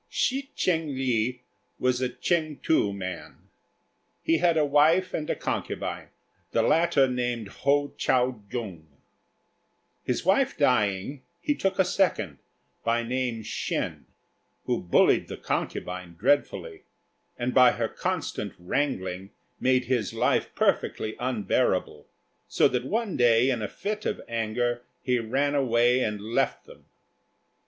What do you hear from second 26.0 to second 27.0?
left them.